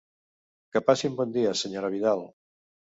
Que 0.71 0.81
passi 0.87 1.09
un 1.11 1.19
bon 1.21 1.37
dia, 1.37 1.55
Sra. 1.63 1.95
Vidal! 2.01 2.29